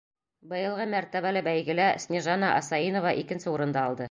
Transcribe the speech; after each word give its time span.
Быйылғы 0.53 0.87
мәртәбәле 0.93 1.45
бәйгелә 1.49 1.91
Снежана 2.07 2.53
Асаинова 2.63 3.17
икенсе 3.25 3.55
урынды 3.57 3.85
алды. 3.89 3.99